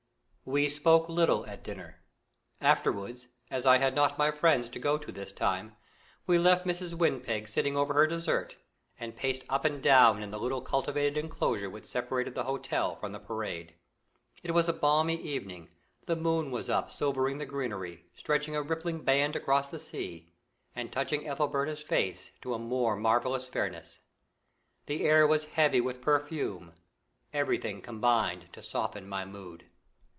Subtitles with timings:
[0.43, 2.01] We spoke little at dinner;
[2.59, 5.77] afterwards, as I had not my friends to go to this time,
[6.27, 6.93] we left Mrs.
[6.93, 8.57] Windpeg sitting over her dessert,
[8.99, 13.13] and paced up and down in the little cultivated enclosure which separated the hotel from
[13.13, 13.75] the parade.
[14.43, 15.69] It was a balmy evening;
[16.07, 20.33] the moon was up, silvering the greenery, stretching a rippling band across the sea,
[20.75, 23.99] and touching Ethelberta's face to a more marvellous fairness.
[24.87, 26.73] The air was heavy with perfume;
[27.31, 29.67] everything combined to soften my mood.